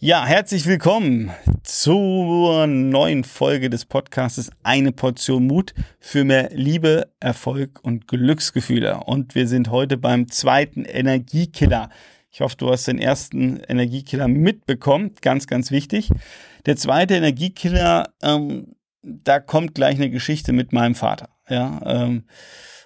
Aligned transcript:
Ja, 0.00 0.24
herzlich 0.24 0.64
willkommen 0.66 1.32
zur 1.64 2.68
neuen 2.68 3.24
Folge 3.24 3.68
des 3.68 3.84
Podcasts 3.84 4.48
Eine 4.62 4.92
Portion 4.92 5.48
Mut 5.48 5.74
für 5.98 6.22
mehr 6.22 6.50
Liebe, 6.52 7.12
Erfolg 7.18 7.80
und 7.82 8.06
Glücksgefühle. 8.06 9.00
Und 9.06 9.34
wir 9.34 9.48
sind 9.48 9.72
heute 9.72 9.96
beim 9.96 10.28
zweiten 10.28 10.84
Energiekiller. 10.84 11.90
Ich 12.30 12.40
hoffe, 12.40 12.54
du 12.56 12.70
hast 12.70 12.86
den 12.86 13.00
ersten 13.00 13.56
Energiekiller 13.56 14.28
mitbekommen. 14.28 15.14
Ganz, 15.20 15.48
ganz 15.48 15.72
wichtig. 15.72 16.10
Der 16.64 16.76
zweite 16.76 17.16
Energiekiller, 17.16 18.14
ähm, 18.22 18.76
da 19.02 19.40
kommt 19.40 19.74
gleich 19.74 19.96
eine 19.96 20.10
Geschichte 20.10 20.52
mit 20.52 20.72
meinem 20.72 20.94
Vater. 20.94 21.30
Ja, 21.48 21.80
ähm, 21.84 22.22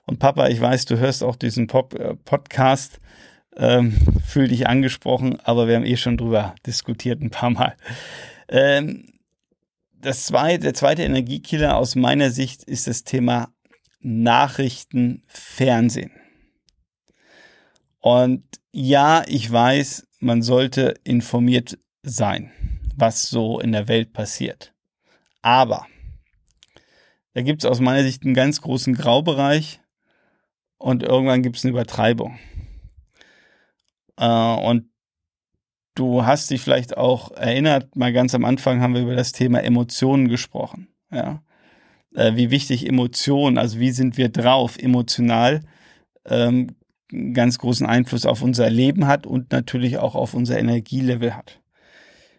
und 0.07 0.19
Papa, 0.19 0.49
ich 0.49 0.63
weiß, 0.63 0.87
du 0.87 0.99
hörst 0.99 1.23
auch 1.23 1.37
diesen 1.37 1.67
Pop 1.67 1.93
äh, 1.93 2.15
Podcast 2.15 3.03
ähm, 3.57 3.95
fühl 4.27 4.49
dich 4.49 4.67
angesprochen, 4.67 5.39
aber 5.45 5.69
wir 5.69 5.77
haben 5.77 5.87
eh 5.87 5.97
schon 5.97 6.17
drüber 6.17 6.55
diskutiert 6.67 7.21
ein 7.21 7.31
paar 7.31 7.51
Mal. 7.51 7.77
Ähm, 8.49 9.13
das 10.01 10.27
zweite, 10.27 10.65
der 10.65 10.75
zweite 10.75 11.03
Energiekiller 11.03 11.77
aus 11.77 11.95
meiner 11.95 12.31
Sicht 12.31 12.65
ist 12.65 12.87
das 12.87 13.05
Thema 13.05 13.53
Nachrichten, 14.01 15.23
Fernsehen. 15.27 16.11
Und 18.01 18.43
ja, 18.73 19.23
ich 19.29 19.51
weiß, 19.51 20.09
man 20.19 20.43
sollte 20.43 20.95
informiert 21.05 21.79
sein, 22.03 22.51
was 22.97 23.29
so 23.29 23.61
in 23.61 23.73
der 23.73 23.87
Welt 23.87 24.13
passiert. 24.13 24.73
Aber 25.41 25.87
da 27.35 27.43
gibt 27.43 27.63
es 27.63 27.71
aus 27.71 27.81
meiner 27.81 28.03
Sicht 28.03 28.25
einen 28.25 28.35
ganz 28.35 28.61
großen 28.61 28.95
Graubereich 28.95 29.81
und 30.79 31.03
irgendwann 31.03 31.43
gibt 31.43 31.57
es 31.57 31.65
eine 31.65 31.71
Übertreibung. 31.71 32.39
Äh, 34.23 34.27
und 34.27 34.85
du 35.97 36.25
hast 36.25 36.51
dich 36.51 36.61
vielleicht 36.61 36.97
auch 36.97 37.33
erinnert, 37.33 37.97
mal 37.97 38.13
ganz 38.13 38.35
am 38.35 38.45
Anfang 38.45 38.81
haben 38.81 38.95
wir 38.95 39.03
über 39.03 39.17
das 39.17 39.33
Thema 39.33 39.63
Emotionen 39.63 40.29
gesprochen. 40.29 40.89
Ja. 41.11 41.43
Äh, 42.15 42.37
wie 42.37 42.51
wichtig 42.51 42.89
Emotionen, 42.89 43.59
also 43.59 43.81
wie 43.81 43.91
sind 43.91 44.17
wir 44.17 44.29
drauf, 44.29 44.79
emotional, 44.79 45.61
ähm, 46.25 46.77
ganz 47.35 47.59
großen 47.59 47.87
Einfluss 47.87 48.25
auf 48.25 48.43
unser 48.43 48.71
Leben 48.71 49.07
hat 49.07 49.27
und 49.27 49.51
natürlich 49.51 49.99
auch 49.99 50.15
auf 50.15 50.35
unser 50.35 50.59
Energielevel 50.59 51.35
hat. 51.37 51.61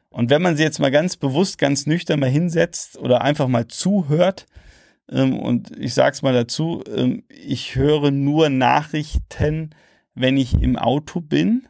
Und 0.10 0.30
wenn 0.30 0.42
man 0.42 0.56
sie 0.56 0.64
jetzt 0.64 0.80
mal 0.80 0.92
ganz 0.92 1.18
bewusst, 1.18 1.58
ganz 1.58 1.86
nüchtern 1.86 2.20
mal 2.20 2.30
hinsetzt 2.30 2.98
oder 2.98 3.22
einfach 3.22 3.48
mal 3.48 3.68
zuhört, 3.68 4.46
ähm, 5.12 5.38
und 5.38 5.78
ich 5.78 5.94
sage 5.94 6.14
es 6.14 6.22
mal 6.22 6.34
dazu, 6.34 6.82
ähm, 6.96 7.24
ich 7.28 7.76
höre 7.76 8.10
nur 8.12 8.50
Nachrichten, 8.50 9.72
wenn 10.16 10.38
ich 10.38 10.54
im 10.62 10.78
Auto 10.78 11.20
bin 11.20 11.68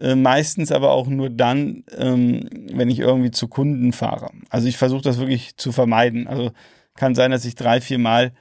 äh, 0.00 0.14
meistens 0.14 0.72
aber 0.72 0.90
auch 0.92 1.06
nur 1.06 1.30
dann, 1.30 1.84
ähm, 1.96 2.48
wenn 2.72 2.90
ich 2.90 2.98
irgendwie 2.98 3.30
zu 3.30 3.48
Kunden 3.48 3.92
fahre. 3.92 4.30
Also 4.50 4.68
ich 4.68 4.76
versuche 4.76 5.02
das 5.02 5.18
wirklich 5.18 5.56
zu 5.56 5.72
vermeiden. 5.72 6.26
Also 6.26 6.52
kann 6.94 7.14
sein, 7.14 7.30
dass 7.30 7.44
ich 7.44 7.54
drei, 7.54 7.80
vier 7.80 7.98
Mal 7.98 8.32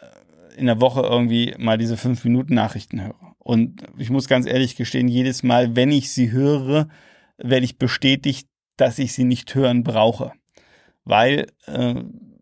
äh, 0.00 0.58
in 0.58 0.66
der 0.66 0.80
Woche 0.80 1.00
irgendwie 1.00 1.54
mal 1.58 1.78
diese 1.78 1.96
fünf 1.96 2.24
Minuten 2.24 2.54
Nachrichten 2.54 3.02
höre. 3.02 3.34
Und 3.38 3.82
ich 3.98 4.10
muss 4.10 4.28
ganz 4.28 4.46
ehrlich 4.46 4.76
gestehen, 4.76 5.08
jedes 5.08 5.42
Mal, 5.42 5.76
wenn 5.76 5.92
ich 5.92 6.10
sie 6.12 6.30
höre, 6.32 6.88
werde 7.36 7.64
ich 7.64 7.78
bestätigt, 7.78 8.48
dass 8.76 8.98
ich 8.98 9.12
sie 9.12 9.24
nicht 9.24 9.54
hören 9.54 9.84
brauche. 9.84 10.32
Weil, 11.04 11.46
äh, 11.66 11.94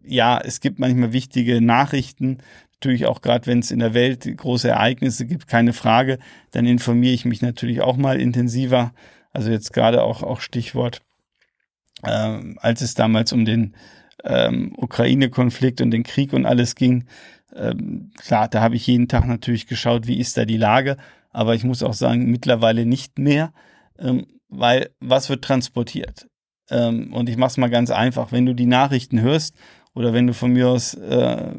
ja, 0.04 0.40
es 0.40 0.60
gibt 0.60 0.78
manchmal 0.78 1.12
wichtige 1.12 1.60
Nachrichten, 1.60 2.38
natürlich 2.82 3.06
auch 3.06 3.22
gerade, 3.22 3.46
wenn 3.46 3.60
es 3.60 3.70
in 3.70 3.78
der 3.78 3.94
Welt 3.94 4.28
große 4.36 4.68
Ereignisse 4.68 5.24
gibt, 5.24 5.46
keine 5.46 5.72
Frage, 5.72 6.18
dann 6.50 6.66
informiere 6.66 7.14
ich 7.14 7.24
mich 7.24 7.40
natürlich 7.40 7.80
auch 7.80 7.96
mal 7.96 8.20
intensiver. 8.20 8.92
Also 9.32 9.50
jetzt 9.50 9.72
gerade 9.72 10.02
auch, 10.02 10.24
auch 10.24 10.40
Stichwort, 10.40 11.00
ähm, 12.04 12.58
als 12.60 12.80
es 12.80 12.94
damals 12.94 13.32
um 13.32 13.44
den 13.44 13.76
ähm, 14.24 14.72
Ukraine-Konflikt 14.76 15.80
und 15.80 15.92
den 15.92 16.02
Krieg 16.02 16.32
und 16.32 16.44
alles 16.44 16.74
ging. 16.74 17.04
Ähm, 17.54 18.10
klar, 18.18 18.48
da 18.48 18.60
habe 18.60 18.74
ich 18.74 18.86
jeden 18.86 19.06
Tag 19.06 19.26
natürlich 19.26 19.68
geschaut, 19.68 20.08
wie 20.08 20.18
ist 20.18 20.36
da 20.36 20.44
die 20.44 20.56
Lage. 20.56 20.96
Aber 21.30 21.54
ich 21.54 21.62
muss 21.62 21.84
auch 21.84 21.94
sagen, 21.94 22.30
mittlerweile 22.30 22.84
nicht 22.84 23.18
mehr, 23.18 23.52
ähm, 23.98 24.26
weil 24.48 24.90
was 25.00 25.30
wird 25.30 25.44
transportiert? 25.44 26.26
Ähm, 26.68 27.12
und 27.12 27.28
ich 27.28 27.36
mache 27.36 27.50
es 27.50 27.56
mal 27.58 27.70
ganz 27.70 27.90
einfach. 27.90 28.32
Wenn 28.32 28.46
du 28.46 28.54
die 28.54 28.66
Nachrichten 28.66 29.20
hörst 29.20 29.54
oder 29.94 30.12
wenn 30.12 30.26
du 30.26 30.34
von 30.34 30.52
mir 30.52 30.68
aus 30.68 30.94
äh, 30.94 31.52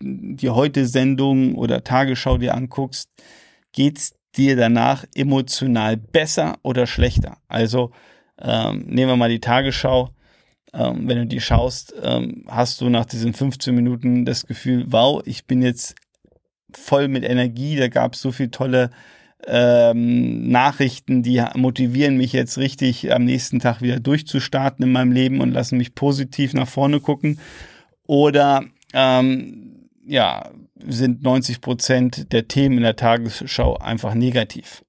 die 0.00 0.50
Heute-Sendung 0.50 1.54
oder 1.54 1.84
Tagesschau 1.84 2.38
dir 2.38 2.54
anguckst, 2.54 3.10
geht's 3.72 4.14
dir 4.36 4.56
danach 4.56 5.04
emotional 5.14 5.96
besser 5.96 6.58
oder 6.62 6.86
schlechter? 6.86 7.38
Also 7.48 7.92
ähm, 8.40 8.84
nehmen 8.86 9.10
wir 9.10 9.16
mal 9.16 9.30
die 9.30 9.40
Tagesschau. 9.40 10.10
Ähm, 10.72 11.08
wenn 11.08 11.18
du 11.18 11.26
die 11.26 11.40
schaust, 11.40 11.94
ähm, 12.02 12.44
hast 12.46 12.80
du 12.80 12.90
nach 12.90 13.06
diesen 13.06 13.32
15 13.32 13.74
Minuten 13.74 14.24
das 14.26 14.46
Gefühl, 14.46 14.84
wow, 14.88 15.22
ich 15.24 15.46
bin 15.46 15.62
jetzt 15.62 15.94
voll 16.72 17.08
mit 17.08 17.24
Energie, 17.24 17.76
da 17.76 17.88
gab 17.88 18.12
es 18.12 18.20
so 18.20 18.32
viele 18.32 18.50
tolle 18.50 18.90
ähm, 19.50 20.48
Nachrichten, 20.50 21.22
die 21.22 21.42
motivieren 21.54 22.18
mich 22.18 22.34
jetzt 22.34 22.58
richtig 22.58 23.12
am 23.12 23.24
nächsten 23.24 23.60
Tag 23.60 23.80
wieder 23.80 23.98
durchzustarten 23.98 24.84
in 24.84 24.92
meinem 24.92 25.10
Leben 25.10 25.40
und 25.40 25.52
lassen 25.52 25.78
mich 25.78 25.94
positiv 25.94 26.52
nach 26.52 26.68
vorne 26.68 27.00
gucken. 27.00 27.40
Oder 28.06 28.64
ähm, 28.92 29.88
ja, 30.06 30.50
sind 30.86 31.22
90 31.22 31.62
Prozent 31.62 32.32
der 32.32 32.46
Themen 32.46 32.76
in 32.76 32.82
der 32.82 32.96
Tagesschau 32.96 33.78
einfach 33.78 34.14
negativ. 34.14 34.84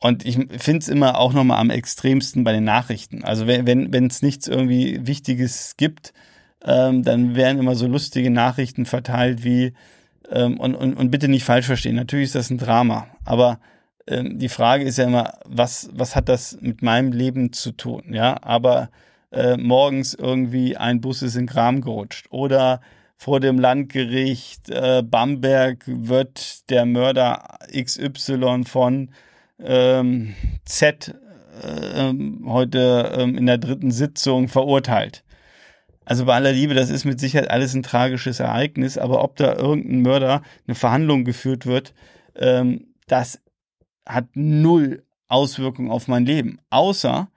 Und 0.00 0.24
ich 0.24 0.36
finde 0.36 0.78
es 0.78 0.88
immer 0.88 1.18
auch 1.18 1.32
nochmal 1.32 1.58
am 1.58 1.70
extremsten 1.70 2.44
bei 2.44 2.52
den 2.52 2.64
Nachrichten. 2.64 3.24
Also 3.24 3.46
wenn 3.46 3.66
es 3.66 3.92
wenn, 3.92 4.10
nichts 4.22 4.46
irgendwie 4.46 5.06
Wichtiges 5.06 5.74
gibt, 5.76 6.14
ähm, 6.64 7.02
dann 7.02 7.34
werden 7.34 7.58
immer 7.58 7.74
so 7.74 7.86
lustige 7.86 8.30
Nachrichten 8.30 8.86
verteilt 8.86 9.44
wie, 9.44 9.74
ähm, 10.30 10.58
und, 10.58 10.74
und, 10.74 10.94
und 10.94 11.10
bitte 11.10 11.28
nicht 11.28 11.44
falsch 11.44 11.66
verstehen, 11.66 11.96
natürlich 11.96 12.26
ist 12.26 12.34
das 12.34 12.50
ein 12.50 12.58
Drama, 12.58 13.06
aber 13.24 13.60
ähm, 14.06 14.38
die 14.38 14.48
Frage 14.48 14.84
ist 14.84 14.98
ja 14.98 15.04
immer, 15.04 15.34
was, 15.44 15.90
was 15.92 16.16
hat 16.16 16.28
das 16.28 16.58
mit 16.60 16.82
meinem 16.82 17.12
Leben 17.12 17.52
zu 17.52 17.72
tun? 17.72 18.04
Ja, 18.12 18.42
aber 18.42 18.90
äh, 19.30 19.56
morgens 19.56 20.14
irgendwie 20.14 20.76
ein 20.76 21.00
Bus 21.00 21.22
ist 21.22 21.36
in 21.36 21.46
Kram 21.46 21.80
gerutscht 21.80 22.26
oder 22.30 22.80
vor 23.16 23.40
dem 23.40 23.58
Landgericht 23.58 24.70
äh, 24.70 25.02
Bamberg 25.02 25.84
wird 25.86 26.70
der 26.70 26.86
Mörder 26.86 27.58
XY 27.74 28.62
von 28.64 29.10
ähm, 29.60 30.34
Z 30.64 31.14
äh, 31.62 32.12
heute 32.46 33.12
ähm, 33.18 33.36
in 33.36 33.46
der 33.46 33.58
dritten 33.58 33.90
Sitzung 33.90 34.48
verurteilt. 34.48 35.24
Also 36.08 36.24
bei 36.24 36.34
aller 36.34 36.52
Liebe, 36.52 36.72
das 36.72 36.88
ist 36.88 37.04
mit 37.04 37.20
Sicherheit 37.20 37.50
alles 37.50 37.74
ein 37.74 37.82
tragisches 37.82 38.40
Ereignis, 38.40 38.96
aber 38.96 39.22
ob 39.22 39.36
da 39.36 39.54
irgendein 39.56 40.00
Mörder 40.00 40.40
eine 40.66 40.74
Verhandlung 40.74 41.26
geführt 41.26 41.66
wird, 41.66 41.92
ähm, 42.34 42.94
das 43.08 43.42
hat 44.06 44.24
null 44.32 45.04
Auswirkungen 45.26 45.90
auf 45.90 46.08
mein 46.08 46.24
Leben. 46.24 46.60
Außer, 46.70 47.28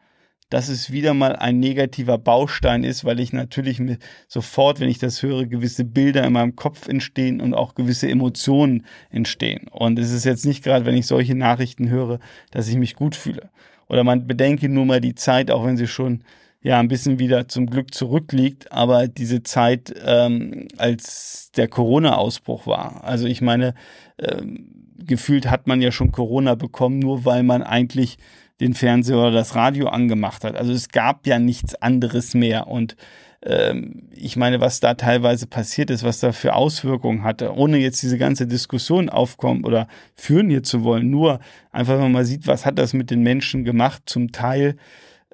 dass 0.49 0.69
es 0.69 0.89
wieder 0.89 1.13
mal 1.13 1.35
ein 1.35 1.59
negativer 1.59 2.17
Baustein 2.17 2.85
ist, 2.85 3.03
weil 3.03 3.19
ich 3.19 3.33
natürlich 3.33 3.79
mir 3.79 3.97
sofort, 4.29 4.79
wenn 4.79 4.87
ich 4.87 4.99
das 4.99 5.21
höre, 5.21 5.47
gewisse 5.47 5.83
Bilder 5.83 6.23
in 6.23 6.31
meinem 6.31 6.55
Kopf 6.55 6.87
entstehen 6.87 7.41
und 7.41 7.53
auch 7.53 7.75
gewisse 7.75 8.07
Emotionen 8.07 8.85
entstehen. 9.09 9.67
Und 9.67 9.99
es 9.99 10.13
ist 10.13 10.23
jetzt 10.23 10.45
nicht 10.45 10.63
gerade, 10.63 10.85
wenn 10.85 10.95
ich 10.95 11.07
solche 11.07 11.35
Nachrichten 11.35 11.89
höre, 11.89 12.19
dass 12.51 12.69
ich 12.69 12.77
mich 12.77 12.95
gut 12.95 13.17
fühle. 13.17 13.49
Oder 13.89 14.05
man 14.05 14.27
bedenke 14.27 14.69
nur 14.69 14.85
mal 14.85 15.01
die 15.01 15.15
Zeit, 15.15 15.51
auch 15.51 15.65
wenn 15.65 15.75
sie 15.75 15.87
schon 15.87 16.23
ja 16.61 16.79
ein 16.79 16.87
bisschen 16.87 17.19
wieder 17.19 17.47
zum 17.47 17.67
Glück 17.67 17.93
zurückliegt, 17.93 18.71
aber 18.71 19.07
diese 19.07 19.43
Zeit, 19.43 19.93
ähm, 20.05 20.67
als 20.77 21.51
der 21.55 21.67
Corona-Ausbruch 21.67 22.67
war. 22.67 23.03
Also 23.03 23.25
ich 23.25 23.41
meine, 23.41 23.73
ähm, 24.19 24.81
gefühlt 24.97 25.49
hat 25.49 25.67
man 25.67 25.81
ja 25.81 25.91
schon 25.91 26.11
Corona 26.11 26.55
bekommen, 26.55 26.99
nur 26.99 27.25
weil 27.25 27.43
man 27.43 27.63
eigentlich 27.63 28.17
den 28.59 28.75
Fernseher 28.75 29.17
oder 29.17 29.31
das 29.31 29.55
Radio 29.55 29.87
angemacht 29.87 30.43
hat. 30.43 30.55
Also 30.55 30.71
es 30.71 30.89
gab 30.89 31.25
ja 31.25 31.39
nichts 31.39 31.73
anderes 31.75 32.35
mehr. 32.35 32.67
Und 32.67 32.95
ähm, 33.43 34.07
ich 34.11 34.37
meine, 34.37 34.61
was 34.61 34.79
da 34.79 34.93
teilweise 34.93 35.47
passiert 35.47 35.89
ist, 35.89 36.03
was 36.03 36.19
da 36.19 36.31
für 36.31 36.53
Auswirkungen 36.53 37.23
hatte, 37.23 37.55
ohne 37.55 37.79
jetzt 37.79 38.03
diese 38.03 38.19
ganze 38.19 38.45
Diskussion 38.45 39.09
aufkommen 39.09 39.65
oder 39.65 39.87
führen 40.13 40.49
hier 40.51 40.61
zu 40.61 40.83
wollen, 40.83 41.09
nur 41.09 41.39
einfach, 41.71 41.95
wenn 41.95 42.01
man 42.01 42.11
mal 42.11 42.25
sieht, 42.25 42.45
was 42.45 42.67
hat 42.67 42.77
das 42.77 42.93
mit 42.93 43.09
den 43.09 43.23
Menschen 43.23 43.63
gemacht, 43.63 44.03
zum 44.05 44.31
Teil. 44.31 44.75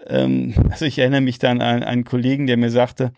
Ähm, 0.06 0.54
also 0.70 0.86
ich 0.86 1.00
erinnere 1.00 1.22
mich 1.22 1.40
dann 1.40 1.62
an 1.62 1.84
einen 1.84 2.04
Kollegen, 2.04 2.48
der 2.48 2.58
mir 2.58 2.72
sagte, 2.72 3.12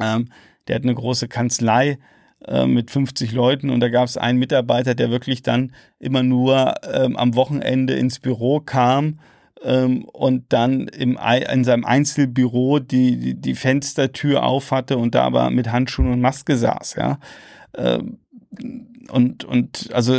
ähm, 0.00 0.28
der 0.68 0.76
hat 0.76 0.84
eine 0.84 0.94
große 0.94 1.28
Kanzlei 1.28 1.98
äh, 2.46 2.66
mit 2.66 2.90
50 2.90 3.32
Leuten 3.32 3.70
und 3.70 3.80
da 3.80 3.88
gab 3.88 4.06
es 4.06 4.16
einen 4.16 4.38
Mitarbeiter, 4.38 4.94
der 4.94 5.10
wirklich 5.10 5.42
dann 5.42 5.72
immer 5.98 6.22
nur 6.22 6.74
ähm, 6.92 7.16
am 7.16 7.34
Wochenende 7.34 7.94
ins 7.94 8.20
Büro 8.20 8.60
kam 8.60 9.18
ähm, 9.62 10.04
und 10.04 10.52
dann 10.52 10.88
im, 10.88 11.18
in 11.50 11.64
seinem 11.64 11.84
Einzelbüro 11.84 12.78
die, 12.78 13.18
die, 13.18 13.34
die 13.34 13.54
Fenstertür 13.54 14.44
auf 14.44 14.70
hatte 14.70 14.98
und 14.98 15.14
da 15.14 15.24
aber 15.24 15.50
mit 15.50 15.70
Handschuhen 15.70 16.12
und 16.12 16.20
Maske 16.20 16.56
saß, 16.56 16.94
ja. 16.96 17.18
Ähm, 17.76 18.18
und, 19.10 19.44
und 19.44 19.90
also 19.92 20.14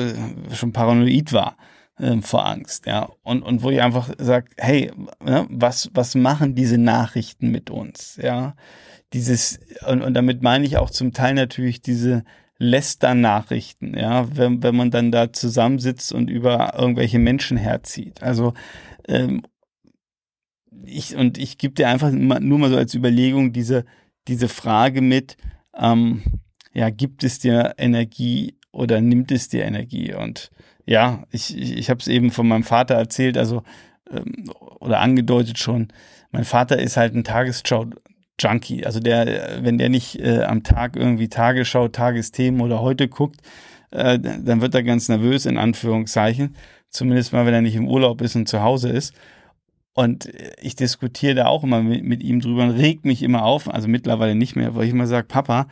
schon 0.54 0.74
paranoid 0.74 1.34
war. 1.34 1.56
Äh, 2.04 2.22
vor 2.22 2.46
Angst, 2.46 2.86
ja. 2.86 3.10
Und, 3.24 3.44
und 3.44 3.64
wo 3.64 3.70
ich 3.70 3.82
einfach 3.82 4.14
sage, 4.18 4.50
hey, 4.58 4.92
ne, 5.24 5.48
was, 5.50 5.90
was 5.94 6.16
machen 6.16 6.54
diese 6.54 6.78
Nachrichten 6.78 7.50
mit 7.50 7.70
uns, 7.70 8.20
ja? 8.22 8.56
Dieses, 9.14 9.60
und, 9.88 10.02
und 10.02 10.14
damit 10.14 10.42
meine 10.42 10.66
ich 10.66 10.78
auch 10.78 10.90
zum 10.90 11.14
Teil 11.14 11.36
natürlich 11.36 11.82
diese 11.82 12.24
Lästern-Nachrichten, 12.58 13.98
ja, 13.98 14.36
wenn, 14.36 14.64
wenn 14.64 14.76
man 14.76 14.92
dann 14.92 15.12
da 15.12 15.32
zusammensitzt 15.32 16.12
und 16.14 16.30
über 16.30 16.74
irgendwelche 16.78 17.20
Menschen 17.20 17.58
herzieht. 17.58 18.22
Also 18.22 18.54
ähm, 19.08 19.44
ich, 20.84 21.16
und 21.16 21.38
ich 21.38 21.58
gebe 21.58 21.76
dir 21.76 21.88
einfach 21.90 22.12
nur 22.12 22.60
mal 22.60 22.70
so 22.70 22.78
als 22.78 22.96
Überlegung 22.96 23.54
diese, 23.54 23.86
diese 24.28 24.50
Frage 24.50 25.02
mit, 25.02 25.38
ähm, 25.78 26.24
ja, 26.74 26.90
gibt 26.90 27.24
es 27.24 27.40
dir 27.40 27.76
Energie 27.78 28.58
oder 28.74 29.00
nimmt 29.00 29.32
es 29.32 29.48
dir 29.48 29.64
Energie? 29.64 30.14
Und 30.14 30.52
ja, 30.86 31.24
ich, 31.32 31.58
ich, 31.58 31.78
ich 31.78 31.90
habe 31.90 32.02
es 32.02 32.08
eben 32.10 32.32
von 32.32 32.48
meinem 32.48 32.64
Vater 32.64 32.96
erzählt, 32.96 33.38
also 33.38 33.64
ähm, 34.12 34.52
oder 34.80 35.00
angedeutet 35.00 35.60
schon. 35.60 35.88
Mein 36.32 36.44
Vater 36.44 36.80
ist 36.80 36.98
halt 36.98 37.16
ein 37.16 37.24
Tagesschau-Junkie. 37.24 38.86
Also 38.86 39.00
der, 39.00 39.60
wenn 39.62 39.78
der 39.78 39.90
nicht 39.90 40.20
äh, 40.20 40.44
am 40.44 40.64
Tag 40.64 40.96
irgendwie 40.98 41.30
Tagesschau, 41.30 41.88
Tagesthemen 41.88 42.60
oder 42.60 42.82
heute 42.82 43.08
guckt, 43.08 43.40
äh, 43.92 44.20
dann 44.20 44.62
wird 44.62 44.76
er 44.76 44.84
ganz 44.84 45.08
nervös 45.08 45.46
in 45.46 45.58
Anführungszeichen. 45.58 46.56
Zumindest 46.90 47.32
mal, 47.34 47.46
wenn 47.46 47.54
er 47.54 47.62
nicht 47.62 47.76
im 47.76 47.88
Urlaub 47.88 48.22
ist 48.22 48.36
und 48.36 48.50
zu 48.50 48.62
Hause 48.62 48.90
ist. 48.90 49.14
Und 49.94 50.30
ich 50.60 50.76
diskutiere 50.76 51.36
da 51.36 51.46
auch 51.46 51.64
immer 51.64 51.84
mit, 51.84 52.04
mit 52.04 52.24
ihm 52.24 52.42
drüber 52.42 52.64
und 52.64 52.72
regt 52.72 53.06
mich 53.06 53.22
immer 53.22 53.46
auf, 53.46 53.72
also 53.72 53.88
mittlerweile 53.88 54.34
nicht 54.34 54.56
mehr, 54.56 54.74
weil 54.74 54.86
ich 54.86 54.92
immer 54.92 55.06
sage, 55.06 55.28
Papa, 55.28 55.68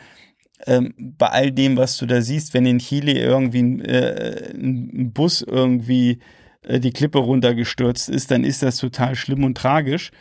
ähm, 0.67 0.93
bei 0.97 1.27
all 1.27 1.51
dem, 1.51 1.77
was 1.77 1.97
du 1.97 2.05
da 2.05 2.21
siehst, 2.21 2.53
wenn 2.53 2.65
in 2.65 2.79
Chile 2.79 3.13
irgendwie 3.13 3.81
äh, 3.81 4.53
ein 4.53 5.11
Bus 5.13 5.41
irgendwie 5.41 6.19
äh, 6.63 6.79
die 6.79 6.91
Klippe 6.91 7.19
runtergestürzt 7.19 8.09
ist, 8.09 8.31
dann 8.31 8.43
ist 8.43 8.63
das 8.63 8.77
total 8.77 9.15
schlimm 9.15 9.43
und 9.43 9.57
tragisch. 9.57 10.11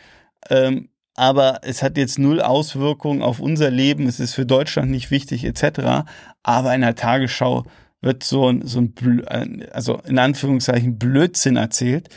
Ähm, 0.48 0.88
aber 1.14 1.60
es 1.62 1.82
hat 1.82 1.98
jetzt 1.98 2.18
null 2.18 2.40
Auswirkungen 2.40 3.22
auf 3.22 3.40
unser 3.40 3.70
Leben, 3.70 4.06
es 4.06 4.20
ist 4.20 4.34
für 4.34 4.46
Deutschland 4.46 4.90
nicht 4.90 5.10
wichtig, 5.10 5.44
etc. 5.44 6.08
Aber 6.42 6.74
in 6.74 6.80
der 6.80 6.94
Tagesschau 6.94 7.64
wird 8.00 8.22
so 8.22 8.48
ein, 8.48 8.66
so 8.66 8.78
ein 8.78 8.92
Blö 8.92 9.22
also 9.24 10.00
in 10.06 10.18
Anführungszeichen 10.18 10.98
Blödsinn 10.98 11.56
erzählt. 11.56 12.08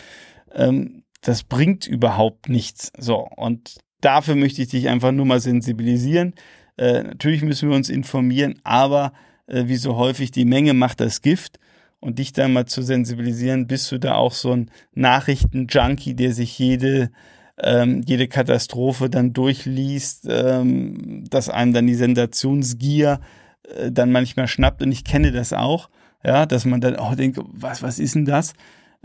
Ähm, 0.54 1.04
das 1.22 1.44
bringt 1.44 1.88
überhaupt 1.88 2.50
nichts. 2.50 2.92
So, 2.98 3.28
und 3.36 3.78
dafür 4.02 4.36
möchte 4.36 4.62
ich 4.62 4.70
dich 4.70 4.90
einfach 4.90 5.12
nur 5.12 5.26
mal 5.26 5.40
sensibilisieren. 5.40 6.34
Äh, 6.78 7.04
natürlich 7.04 7.42
müssen 7.42 7.70
wir 7.70 7.76
uns 7.76 7.90
informieren, 7.90 8.60
aber 8.64 9.14
äh, 9.48 9.68
wie 9.68 9.76
so 9.76 9.96
häufig, 9.96 10.32
die 10.32 10.46
Menge 10.46 10.74
macht 10.74 11.00
das 11.00 11.22
Gift. 11.22 11.60
Und 12.00 12.20
dich 12.20 12.34
da 12.34 12.50
mal 12.50 12.66
zu 12.66 12.82
sensibilisieren, 12.82 13.66
bist 13.66 13.90
du 13.90 13.98
da 13.98 14.16
auch 14.16 14.34
so 14.34 14.52
ein 14.52 14.70
Nachrichten-Junkie, 14.94 16.16
der 16.16 16.34
sich 16.34 16.60
jede, 16.60 17.12
ähm, 17.58 18.02
jede 18.06 18.28
Katastrophe 18.28 19.10
dann 19.10 19.32
durchliest, 19.32 20.28
ähm, 20.30 21.24
dass 21.30 21.48
einem 21.48 21.72
dann 21.72 21.88
die 21.88 21.96
Sensationsgier 21.96 23.22
äh, 23.64 23.90
dann 23.90 24.12
manchmal 24.12 24.50
schnappt. 24.50 24.82
Und 24.82 24.92
ich 24.92 25.06
kenne 25.06 25.32
das 25.32 25.54
auch, 25.54 25.90
ja, 26.26 26.46
dass 26.46 26.66
man 26.66 26.82
dann 26.82 26.98
auch 26.98 27.16
denkt, 27.16 27.40
was, 27.42 27.82
was 27.82 28.00
ist 28.00 28.16
denn 28.16 28.26
das? 28.26 28.54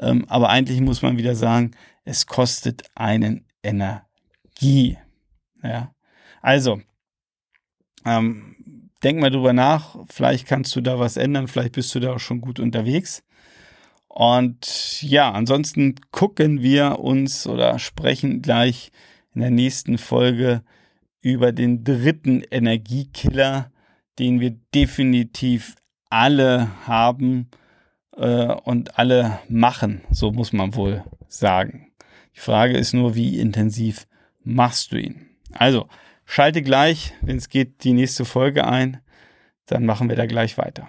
Ähm, 0.01 0.25
aber 0.29 0.49
eigentlich 0.49 0.81
muss 0.81 1.01
man 1.01 1.19
wieder 1.19 1.37
sagen, 1.37 1.73
es 2.05 2.27
kostet 2.27 2.83
einen 2.97 3.45
Energie. 3.63 4.99
Ja, 5.63 5.93
also, 6.43 6.81
ähm, 8.05 8.57
denk 9.03 9.21
mal 9.21 9.31
drüber 9.31 9.53
nach, 9.53 9.97
vielleicht 10.09 10.47
kannst 10.47 10.75
du 10.77 10.81
da 10.81 10.99
was 10.99 11.17
ändern, 11.17 11.49
vielleicht 11.49 11.73
bist 11.73 11.95
du 11.95 12.01
da 12.01 12.15
auch 12.15 12.21
schon 12.21 12.41
gut 12.41 12.61
unterwegs. 12.61 13.23
Und 14.09 15.03
ja, 15.03 15.31
ansonsten 15.31 15.97
gucken 16.11 16.63
wir 16.63 16.99
uns 16.99 17.47
oder 17.47 17.79
sprechen 17.79 18.43
gleich 18.43 18.91
in 19.35 19.43
der 19.43 19.51
nächsten 19.51 19.99
Folge 19.99 20.63
über 21.21 21.53
den 21.53 21.85
dritten 21.85 22.43
Energiekiller, 22.51 23.71
den 24.19 24.41
wir 24.41 24.57
definitiv 24.75 25.77
alle 26.11 26.69
haben 26.87 27.49
äh, 28.17 28.47
und 28.47 28.99
alle 28.99 29.39
machen, 29.49 30.03
so 30.11 30.33
muss 30.33 30.53
man 30.53 30.75
wohl 30.75 31.05
sagen. 31.29 31.93
Die 32.35 32.41
Frage 32.41 32.77
ist 32.77 32.95
nur, 32.95 33.15
wie 33.15 33.39
intensiv 33.39 34.07
machst 34.43 34.93
du 34.93 34.97
ihn? 34.97 35.27
Also, 35.53 35.89
Schalte 36.31 36.61
gleich, 36.61 37.15
wenn 37.23 37.39
es 37.39 37.49
geht, 37.49 37.85
die 37.85 37.95
nächste 37.95 38.27
Folge 38.27 38.67
ein. 38.67 39.01
Dann 39.65 39.87
machen 39.87 40.11
wir 40.11 40.15
da 40.15 40.27
gleich 40.27 40.59
weiter. 40.59 40.87